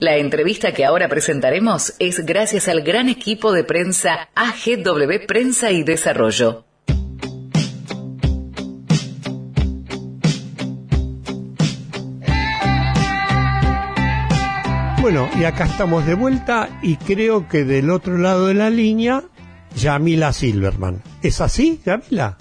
[0.00, 5.82] La entrevista que ahora presentaremos es gracias al gran equipo de prensa AGW Prensa y
[5.82, 6.64] Desarrollo.
[15.00, 19.24] Bueno, y acá estamos de vuelta y creo que del otro lado de la línea,
[19.74, 21.02] Yamila Silverman.
[21.24, 22.38] ¿Es así, Yamila?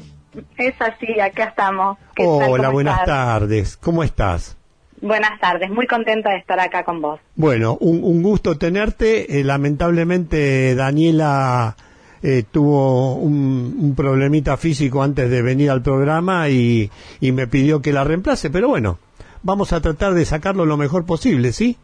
[0.58, 1.98] Es así, acá estamos.
[2.20, 3.78] Hola, buenas tardes.
[3.78, 4.58] ¿Cómo estás?
[5.02, 7.20] Buenas tardes, muy contenta de estar acá con vos.
[7.36, 9.40] Bueno, un, gusto tenerte.
[9.40, 11.76] Eh, lamentablemente Daniela
[12.24, 16.90] eh, tuvo un, problemita físico antes de venir al programa y,
[17.22, 18.98] me pidió que la reemplace, pero bueno,
[19.44, 21.78] vamos a tratar de sacarlo lo mejor posible, ¿sí?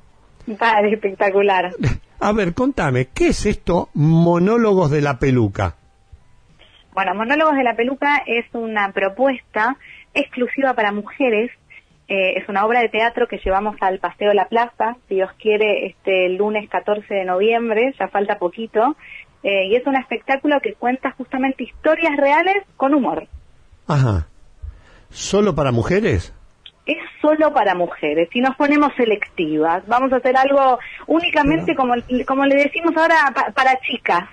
[0.48, 1.71] Vale, espectacular.
[2.20, 5.76] A ver, contame, ¿qué es esto Monólogos de la Peluca?
[6.93, 9.77] Bueno, Monólogos de la Peluca es una propuesta
[10.13, 11.52] exclusiva para mujeres
[12.07, 15.31] eh, es una obra de teatro que llevamos al Paseo de la Plaza, si Dios
[15.39, 18.95] quiere, este lunes 14 de noviembre, ya falta poquito,
[19.43, 23.27] eh, y es un espectáculo que cuenta justamente historias reales con humor.
[23.87, 24.27] Ajá.
[25.09, 26.34] ¿Solo para mujeres?
[26.85, 29.87] Es solo para mujeres, si nos ponemos selectivas.
[29.87, 31.93] Vamos a hacer algo únicamente, como,
[32.27, 34.27] como le decimos ahora, para chicas.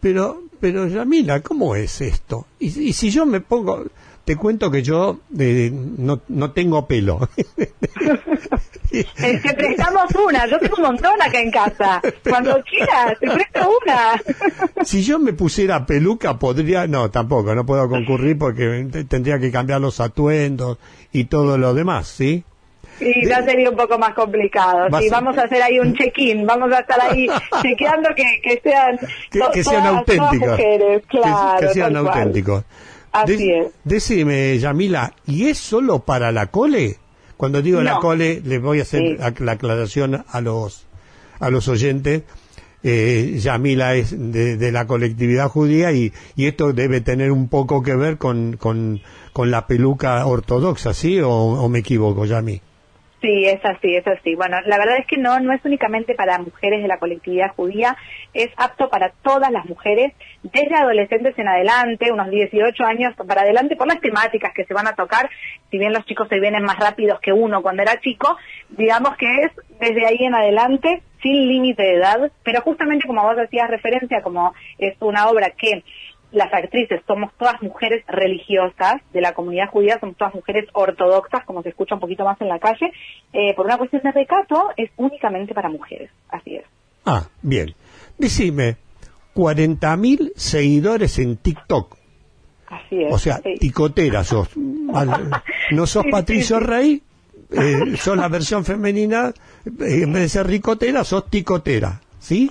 [0.00, 2.46] Pero, pero Yamila, ¿cómo es esto?
[2.58, 3.84] y si yo me pongo,
[4.24, 7.28] te cuento que yo eh, no, no tengo pelo.
[8.90, 12.00] Te prestamos una, yo tengo un montón acá en casa.
[12.22, 14.22] Cuando quieras, te presto una.
[14.84, 16.86] si yo me pusiera peluca, podría.
[16.86, 20.78] No, tampoco, no puedo concurrir porque tendría que cambiar los atuendos
[21.12, 22.44] y todo lo demás, ¿sí?
[23.00, 24.86] Y ya sería un poco más complicado.
[25.00, 27.26] Sí, vamos a hacer ahí un check-in, vamos a estar ahí
[27.62, 28.98] chequeando que, que sean,
[29.52, 30.58] que, sean auténticos.
[31.08, 32.64] claro, que, sean auténticos.
[33.12, 33.68] Así es.
[33.84, 36.98] Decime, Yamila, ¿y es solo para la cole?
[37.36, 40.86] Cuando digo la cole, les voy a hacer la aclaración a los,
[41.40, 42.22] a los oyentes.
[42.82, 47.96] Eh, Yamila es de, la colectividad judía y, y, esto debe tener un poco que
[47.96, 49.00] ver con, con,
[49.32, 51.18] con la peluca ortodoxa, ¿sí?
[51.20, 52.60] ¿O, o me equivoco, Yami?
[53.24, 54.34] Sí, es así, es así.
[54.34, 57.96] Bueno, la verdad es que no, no es únicamente para mujeres de la colectividad judía,
[58.34, 60.12] es apto para todas las mujeres,
[60.42, 64.88] desde adolescentes en adelante, unos 18 años para adelante, por las temáticas que se van
[64.88, 65.30] a tocar,
[65.70, 68.36] si bien los chicos se vienen más rápidos que uno cuando era chico,
[68.68, 73.38] digamos que es desde ahí en adelante, sin límite de edad, pero justamente como vos
[73.38, 75.82] hacías referencia, como es una obra que
[76.34, 81.62] las actrices somos todas mujeres religiosas de la comunidad judía, somos todas mujeres ortodoxas, como
[81.62, 82.92] se escucha un poquito más en la calle,
[83.32, 86.64] eh, por una cuestión de recato, es únicamente para mujeres, así es.
[87.06, 87.74] Ah, bien.
[88.18, 88.76] Decime,
[89.34, 91.96] 40.000 seguidores en TikTok.
[92.66, 93.12] Así es.
[93.12, 94.50] O sea, ticotera sos.
[95.70, 97.02] No sos Patricio Rey,
[97.50, 99.32] eh, sos la versión femenina,
[99.66, 102.00] eh, en vez de ser ricotera, sos ticotera.
[102.18, 102.50] ¿Sí?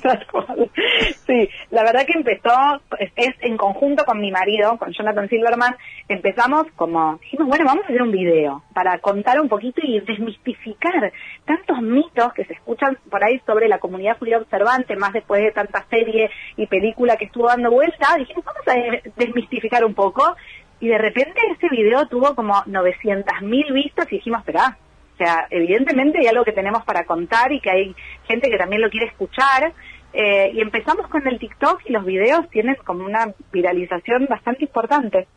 [1.25, 2.81] Sí, la verdad que empezó,
[3.15, 5.75] es, en conjunto con mi marido, con Jonathan Silverman,
[6.07, 11.11] empezamos como, dijimos, bueno, vamos a hacer un video para contar un poquito y desmistificar
[11.45, 15.51] tantos mitos que se escuchan por ahí sobre la comunidad judía observante, más después de
[15.51, 20.35] tanta serie y película que estuvo dando vuelta, dijimos, vamos a desmistificar un poco,
[20.79, 24.77] y de repente ese video tuvo como 900 mil vistas y dijimos, espera,
[25.13, 27.95] o sea, evidentemente hay algo que tenemos para contar y que hay
[28.27, 29.71] gente que también lo quiere escuchar.
[30.13, 35.27] Eh, y empezamos con el TikTok y los videos tienen como una viralización bastante importante.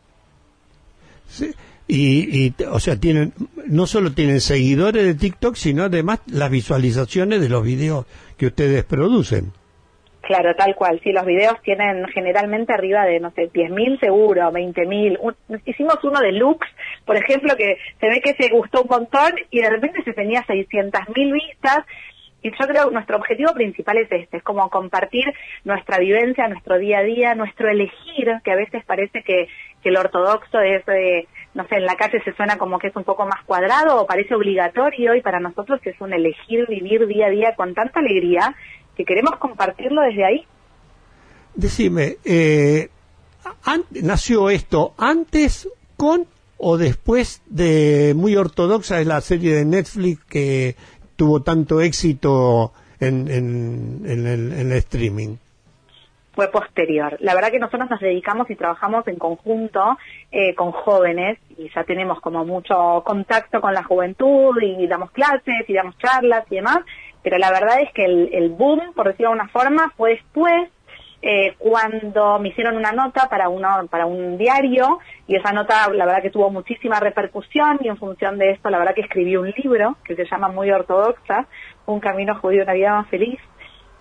[1.27, 1.55] Sí.
[1.89, 3.33] Y, o sea, tienen
[3.69, 8.85] no solo tienen seguidores de TikTok, sino además las visualizaciones de los videos que ustedes
[8.85, 9.53] producen.
[10.27, 11.01] Claro, tal cual.
[11.05, 15.61] Sí, los videos tienen generalmente arriba de, no sé, 10.000 seguro, 20.000.
[15.65, 16.67] hicimos uno de looks,
[17.05, 20.43] por ejemplo, que se ve que se gustó un montón y de repente se tenía
[20.43, 21.79] 600.000 vistas.
[22.47, 25.25] Y yo creo que nuestro objetivo principal es este, es como compartir
[25.65, 29.49] nuestra vivencia, nuestro día a día, nuestro elegir, que a veces parece que,
[29.83, 30.83] el ortodoxo es,
[31.55, 34.07] no sé, en la calle se suena como que es un poco más cuadrado o
[34.07, 38.53] parece obligatorio y para nosotros es un elegir vivir día a día con tanta alegría
[38.97, 40.47] que queremos compartirlo desde ahí.
[41.55, 42.89] Decime, eh,
[44.03, 46.27] ¿nació esto antes, con
[46.59, 50.77] o después de Muy Ortodoxa, es la serie de Netflix que
[51.17, 55.37] tuvo tanto éxito en, en, el, streaming?
[56.35, 57.17] fue posterior.
[57.21, 59.97] La verdad que nosotros nos dedicamos y trabajamos en conjunto
[60.31, 65.65] eh, con jóvenes y ya tenemos como mucho contacto con la juventud y damos clases
[65.67, 66.81] y damos charlas y demás,
[67.23, 70.71] pero la verdad es que el, boom, por decirlo de una forma, fue después
[71.29, 76.07] eh, cuando me hicieron una nota para, uno, para un diario y esa nota la
[76.07, 79.51] verdad que tuvo muchísima repercusión y en función de esto la verdad que escribí un
[79.51, 81.49] libro que se llama Muy Ortodoxa,
[81.87, 83.41] Un Camino Judío, una vida más feliz.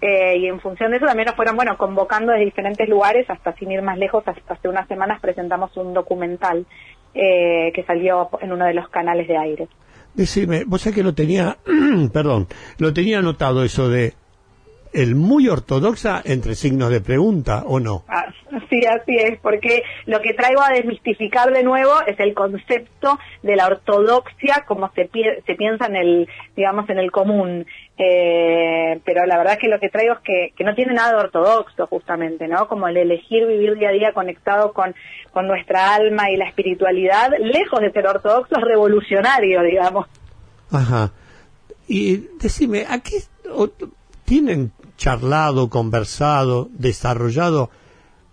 [0.02, 3.56] Eh, y en función de eso también nos fueron, bueno, convocando de diferentes lugares, hasta
[3.56, 6.68] sin ir más lejos, hasta hace unas semanas presentamos un documental
[7.16, 9.68] eh, que salió en uno de los canales de aire.
[10.14, 11.58] Decime, vos sabés que lo tenía,
[12.14, 12.46] perdón,
[12.78, 14.14] lo tenía anotado eso de
[14.96, 18.06] el muy ortodoxa entre signos de pregunta, ¿o no?
[18.08, 18.26] Ah,
[18.70, 23.56] sí, así es, porque lo que traigo a desmistificar de nuevo es el concepto de
[23.58, 25.10] la ortodoxia como se,
[25.46, 27.66] se piensa en el, digamos, en el común.
[27.98, 31.12] Eh, pero la verdad es que lo que traigo es que, que, no tiene nada
[31.12, 32.68] de ortodoxo, justamente, ¿no?
[32.68, 34.96] Como el elegir vivir día a día conectado con,
[35.32, 40.08] con nuestra alma y la espiritualidad, lejos de ser ortodoxo, es revolucionario, digamos.
[40.72, 41.12] Ajá.
[41.88, 43.18] Y decime, ¿a qué
[44.26, 47.70] tienen charlado, conversado, desarrollado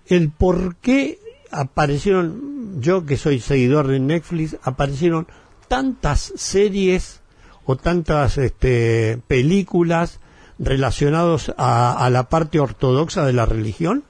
[0.07, 1.19] el por qué
[1.51, 5.27] aparecieron, yo que soy seguidor de Netflix, aparecieron
[5.69, 7.21] tantas series
[7.65, 10.21] o tantas este, películas
[10.59, 14.05] relacionados a la parte ortodoxa de la religión?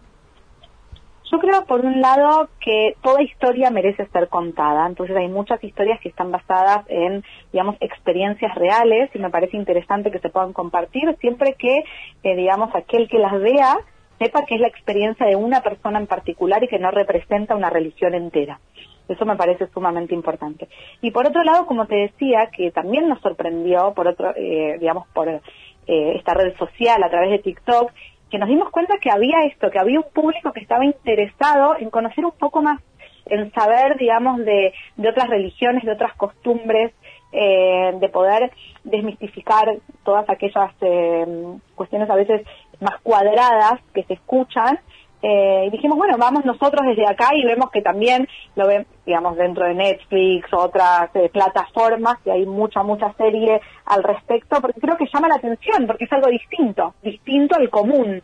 [1.32, 4.86] Yo creo, por un lado, que toda historia merece ser contada.
[4.86, 10.10] Entonces hay muchas historias que están basadas en, digamos, experiencias reales y me parece interesante
[10.10, 11.84] que se puedan compartir siempre que,
[12.22, 13.78] eh, digamos, aquel que las vea
[14.18, 17.70] sepa que es la experiencia de una persona en particular y que no representa una
[17.70, 18.60] religión entera.
[19.08, 20.68] Eso me parece sumamente importante.
[21.00, 25.08] Y por otro lado, como te decía, que también nos sorprendió, por otro, eh, digamos,
[25.08, 25.40] por eh,
[25.86, 27.90] esta red social a través de TikTok,
[28.32, 31.90] que nos dimos cuenta que había esto, que había un público que estaba interesado en
[31.90, 32.80] conocer un poco más,
[33.26, 36.94] en saber, digamos, de, de otras religiones, de otras costumbres,
[37.30, 38.50] eh, de poder
[38.84, 41.26] desmistificar todas aquellas eh,
[41.74, 42.40] cuestiones a veces
[42.80, 44.80] más cuadradas que se escuchan.
[45.22, 48.26] Eh, y dijimos, bueno, vamos nosotros desde acá y vemos que también
[48.56, 54.60] lo ven, digamos, dentro de Netflix, otras plataformas, y hay mucha, mucha serie al respecto,
[54.60, 58.20] porque creo que llama la atención, porque es algo distinto, distinto al común.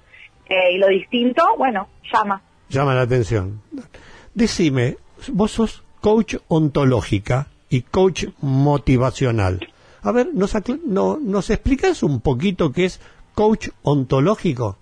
[0.49, 2.43] Eh, y lo distinto, bueno, llama.
[2.69, 3.61] Llama la atención.
[4.35, 4.97] Decime,
[5.33, 9.69] vos sos coach ontológica y coach motivacional.
[10.03, 10.55] A ver, ¿nos,
[10.87, 13.01] no, ¿nos explicas un poquito qué es
[13.35, 14.79] coach ontológico?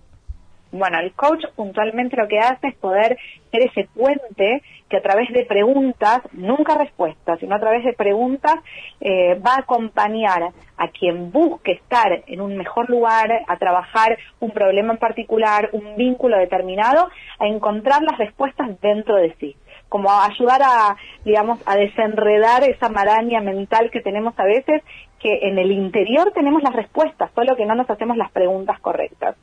[0.72, 3.16] Bueno, el coach puntualmente lo que hace es poder
[3.50, 8.54] ser ese puente que a través de preguntas, nunca respuestas, sino a través de preguntas,
[9.00, 14.50] eh, va a acompañar a quien busque estar en un mejor lugar, a trabajar un
[14.50, 17.08] problema en particular, un vínculo determinado,
[17.38, 19.56] a encontrar las respuestas dentro de sí.
[19.88, 24.82] Como ayudar a, digamos, a desenredar esa maraña mental que tenemos a veces,
[25.20, 29.36] que en el interior tenemos las respuestas, solo que no nos hacemos las preguntas correctas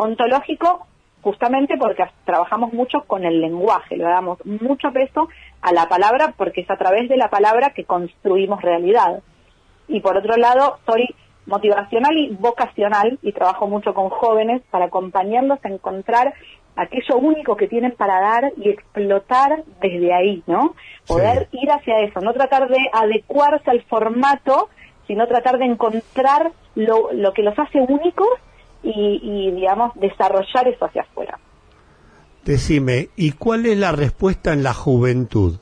[0.00, 0.86] ontológico
[1.22, 5.28] justamente porque trabajamos mucho con el lenguaje, le damos mucho peso
[5.60, 9.22] a la palabra porque es a través de la palabra que construimos realidad.
[9.86, 11.14] Y por otro lado, soy
[11.46, 16.32] motivacional y vocacional y trabajo mucho con jóvenes para acompañarlos a encontrar
[16.76, 20.74] aquello único que tienen para dar y explotar desde ahí, ¿no?
[21.06, 24.70] Poder ir hacia eso, no tratar de adecuarse al formato,
[25.06, 28.28] sino tratar de encontrar lo, lo que los hace únicos
[28.82, 31.38] y, digamos, desarrollar eso hacia afuera.
[32.44, 35.58] Decime, ¿y cuál es la respuesta en la juventud?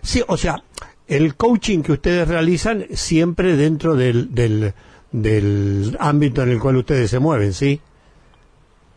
[0.00, 0.62] Sí, o sea,
[1.06, 4.72] el coaching que ustedes realizan siempre dentro del, del,
[5.12, 7.80] del ámbito en el cual ustedes se mueven, ¿sí?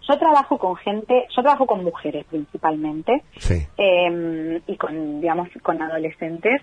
[0.08, 3.68] Yo trabajo con gente, yo trabajo con mujeres principalmente, sí.
[3.76, 6.62] Em, y con, digamos, con adolescentes,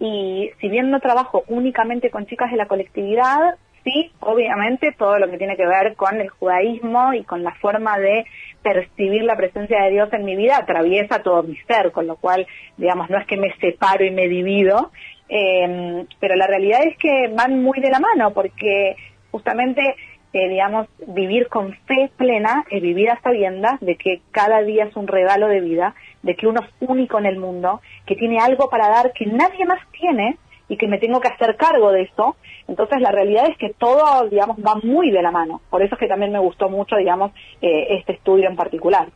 [0.00, 3.56] y si bien no trabajo únicamente con chicas de la colectividad,
[3.88, 7.98] sí, obviamente, todo lo que tiene que ver con el judaísmo y con la forma
[7.98, 8.24] de
[8.62, 12.46] percibir la presencia de Dios en mi vida atraviesa todo mi ser, con lo cual,
[12.76, 14.90] digamos, no es que me separo y me divido,
[15.28, 18.96] em, pero la realidad es que van muy de la mano, porque
[19.30, 19.96] justamente,
[20.32, 24.96] eh, digamos, vivir con fe plena es vivir a sabiendas de que cada día es
[24.96, 28.68] un regalo de vida, de que uno es único en el mundo, que tiene algo
[28.68, 30.36] para dar que nadie más tiene,
[30.68, 32.36] y que me tengo que hacer cargo de eso.
[32.66, 35.60] Entonces la realidad es que todo, digamos, va muy de la mano.
[35.70, 37.32] Por eso es que también me gustó mucho, digamos,
[37.62, 39.08] eh, este estudio en particular.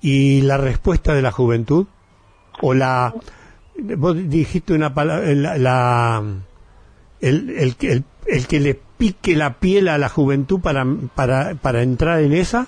[0.00, 1.86] ¿Y la respuesta de la juventud?
[2.62, 3.14] ¿O la...
[3.96, 6.22] Vos dijiste una palabra, la,
[7.20, 11.82] el, el, el, el, que le pique la piel a la juventud para, para, para
[11.82, 12.66] entrar en esa?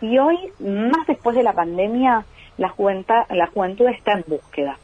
[0.00, 2.24] Y hoy, más después de la pandemia,
[2.56, 4.78] la juventud, la juventud está en búsqueda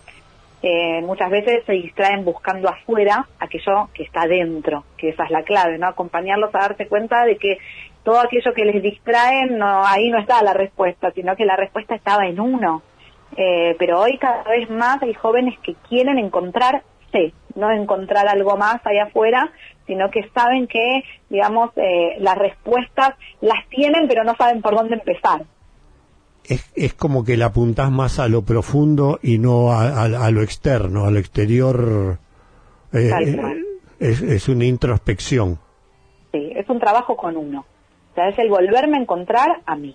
[0.63, 5.43] eh, muchas veces se distraen buscando afuera aquello que está dentro, que esa es la
[5.43, 5.89] clave, ¿no?
[5.89, 7.59] Acompañarlos a darse cuenta de que
[8.05, 11.97] todo aquello que les distrae, no, ahí no está la respuesta, sino que la respuesta
[11.97, 12.83] estaba en uno.
[13.37, 18.85] Eh, pero hoy cada vez más hay jóvenes que quieren encontrarse, no encontrar algo más
[18.87, 19.51] allá afuera,
[19.87, 24.95] sino que saben que, digamos, eh, las respuestas las tienen, pero no saben por dónde
[24.95, 25.43] empezar.
[26.45, 31.05] Es, es como que le apuntás más a lo profundo y no a, lo externo,
[31.05, 32.19] a lo exterior.
[32.93, 33.11] Eh,
[34.01, 35.59] es, es una introspección.
[36.33, 37.65] Sí, es un trabajo con uno.
[38.11, 39.95] O sea, es el volverme a encontrar a mí.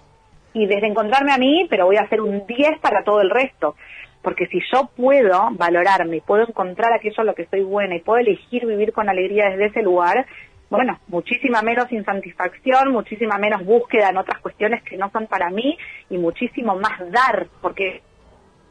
[0.53, 3.75] Y desde encontrarme a mí, pero voy a hacer un 10 para todo el resto.
[4.21, 8.19] Porque si yo puedo valorarme, puedo encontrar aquello en lo que soy buena y puedo
[8.19, 10.25] elegir vivir con alegría desde ese lugar,
[10.69, 15.77] bueno, muchísima menos insatisfacción, muchísima menos búsqueda en otras cuestiones que no son para mí
[16.09, 18.01] y muchísimo más dar, porque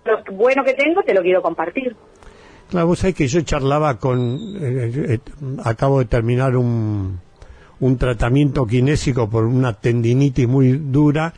[0.04, 1.96] lo bueno que tengo te lo quiero compartir.
[2.70, 5.18] Claro, vos sabés que yo charlaba con, eh, eh,
[5.64, 7.20] acabo de terminar un,
[7.80, 11.32] un tratamiento kinésico por una tendinitis muy dura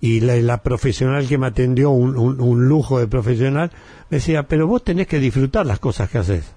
[0.00, 3.70] y la, profesional que me atendió, un, un, lujo de profesional,
[4.10, 6.55] me decía, pero vos tenés que disfrutar las cosas que haces.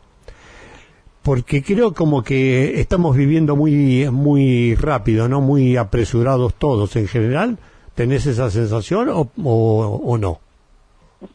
[1.29, 5.41] Porque creo como que estamos viviendo muy, muy rápido, ¿no?
[5.41, 7.59] Muy apresurados todos en general.
[7.93, 10.39] ¿Tenés esa sensación o, o, no?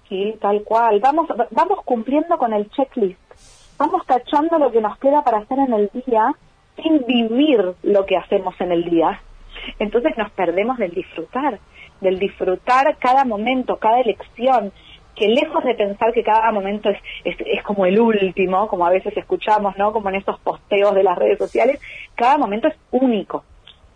[0.08, 0.98] Sí, tal cual.
[0.98, 3.20] Vamos, vamos cumpliendo con el checklist.
[3.78, 6.34] Vamos tachando lo que nos queda para hacer en el día
[6.82, 9.20] sin vivir lo que hacemos en el día.
[9.78, 11.60] Entonces nos perdemos del disfrutar,
[12.00, 14.72] del disfrutar cada momento, cada elección,
[15.14, 19.16] que lejos de pensar que cada momento es, es, como el último, como a veces
[19.16, 19.92] escuchamos, ¿no?
[19.92, 21.80] Como en esos posteos de las redes sociales,
[22.14, 23.44] cada momento es único.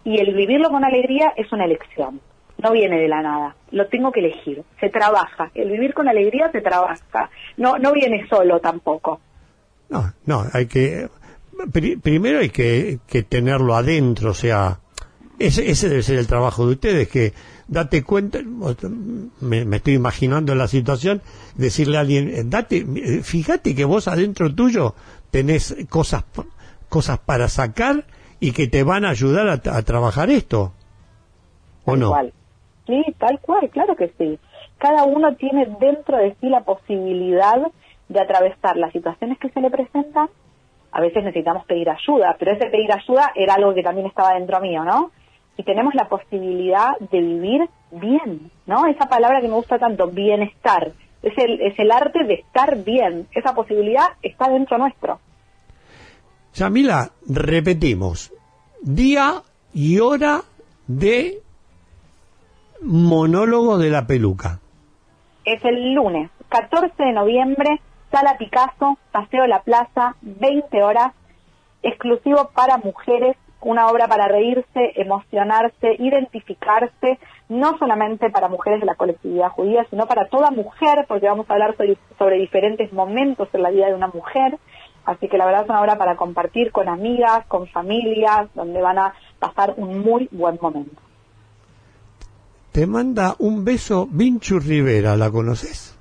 [0.04, 2.20] Y el vivirlo con alegría es una elección,
[2.58, 6.50] no viene de la nada, lo tengo que elegir, se trabaja, el vivir con alegría
[6.50, 9.20] se trabaja, no, no viene solo tampoco.
[9.90, 11.08] No, no, hay que
[12.02, 12.98] primero hay que,
[13.28, 14.78] tenerlo adentro, o sea,
[15.38, 17.32] ese, ese debe ser el trabajo de ustedes, que
[17.66, 18.40] date cuenta,
[19.40, 21.22] me, estoy imaginando la situación,
[21.56, 24.94] decirle a alguien, eh, date, eh, fíjate que vos adentro tuyo
[25.30, 26.24] tenés cosas,
[26.88, 28.04] cosas para sacar
[28.40, 30.72] y que te van a ayudar a, trabajar esto,
[31.84, 32.14] ¿o no?
[32.86, 34.38] Sí, tal cual, claro que sí.
[34.78, 37.60] Cada uno tiene dentro de sí la posibilidad
[38.08, 40.28] de atravesar las situaciones que se le presentan
[40.90, 44.60] a veces necesitamos pedir ayuda, pero ese pedir ayuda era algo que también estaba dentro
[44.60, 45.10] mío, ¿no?
[45.58, 48.86] Y tenemos la posibilidad de vivir bien, ¿no?
[48.86, 50.92] Esa palabra que me gusta tanto, bienestar.
[51.22, 53.26] Es el, es el arte de estar bien.
[53.32, 55.18] Esa posibilidad está dentro nuestro.
[56.54, 58.32] Yamila, repetimos.
[58.80, 59.42] Día
[59.74, 60.42] y hora
[60.86, 61.42] de
[62.80, 64.60] monólogo de la peluca.
[65.44, 71.12] Es el lunes, 14 de noviembre, Sala Picasso, Paseo La Plaza, 20 horas,
[71.82, 78.94] exclusivo para mujeres, una obra para reírse, emocionarse, identificarse, no solamente para mujeres de la
[78.94, 81.76] colectividad judía, sino para toda mujer, porque vamos a hablar
[82.18, 84.58] sobre, diferentes momentos en la vida de una mujer.
[85.04, 88.98] Así que la verdad es una obra para compartir con amigas, con familias, donde van
[88.98, 91.00] a pasar un muy buen momento.
[92.72, 95.97] Te manda un beso Vinchu Rivera, ¿la conoces?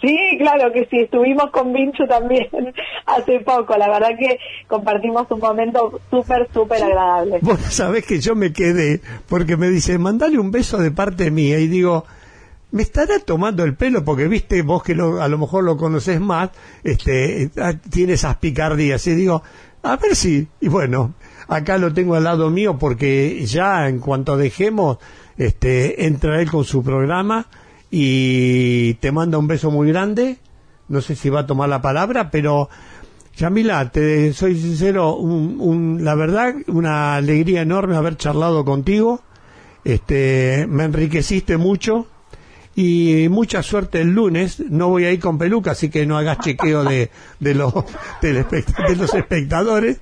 [0.00, 2.48] Sí, claro que sí, estuvimos con Vinchu también
[3.06, 4.38] hace poco, la verdad que
[4.68, 7.38] compartimos un momento súper, súper agradable.
[7.40, 11.58] Vos sabés que yo me quedé, porque me dice, mandale un beso de parte mía,
[11.58, 12.04] y digo,
[12.72, 16.50] me estará tomando el pelo porque viste vos que a lo mejor lo conoces más,
[16.84, 19.42] este, ah, tiene esas picardías, y digo,
[19.82, 21.14] a ver si, y bueno,
[21.48, 24.98] acá lo tengo al lado mío porque ya en cuanto dejemos,
[25.38, 27.46] este, entra él con su programa,
[27.98, 30.36] y te manda un beso muy grande.
[30.88, 32.68] No sé si va a tomar la palabra, pero
[33.38, 39.22] Yamila, te soy sincero, un, la verdad, una alegría enorme haber charlado contigo.
[39.82, 42.06] Este, me enriqueciste mucho
[42.76, 44.60] y mucha suerte el lunes.
[44.60, 47.72] No voy a ir con peluca, así que no hagas chequeo de, de, los,
[48.20, 48.44] de
[48.96, 49.98] los espectadores.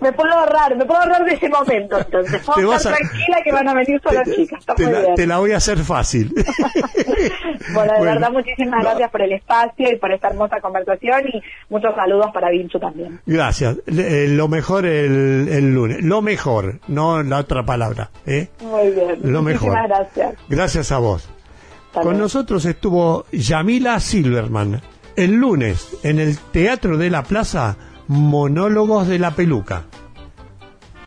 [0.00, 2.42] me puedo ahorrar, me puedo ahorrar de ese momento, entonces.
[2.46, 4.64] Puedo estar tranquila que van a venir solo las chicas.
[5.16, 6.32] te, la, voy a hacer fácil.
[7.74, 11.94] bueno, de verdad, muchísimas gracias por el espacio y por esta hermosa conversación y muchos
[11.94, 13.20] saludos para Vinchu también.
[13.26, 13.76] Gracias.
[13.86, 16.02] Eh, lo mejor el, el, lunes.
[16.02, 18.08] Lo mejor, no la otra palabra.
[18.24, 18.48] ¿eh?
[18.62, 19.18] Muy bien.
[19.24, 20.34] Lo muchísimas gracias.
[20.54, 21.28] Gracias a vos.
[21.92, 24.80] Con nosotros estuvo Yamila Silverman
[25.16, 29.86] el lunes en el Teatro de la Plaza Monólogos de la Peluca.